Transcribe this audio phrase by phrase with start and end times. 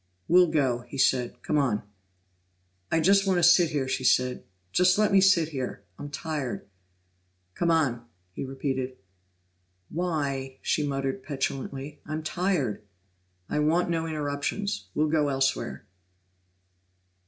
[0.27, 1.39] "We'll go," he said.
[1.43, 1.83] "Come on."
[2.91, 4.43] "I just want to sit here," she said.
[4.71, 5.83] "Just let me sit here.
[5.99, 6.65] I'm tired."
[7.53, 8.97] "Come on," he repeated.
[9.89, 11.99] "Why?" she muttered petulantly.
[12.07, 12.81] "I'm tired."
[13.47, 14.87] "I want no interruptions.
[14.95, 15.85] We'll go elsewhere."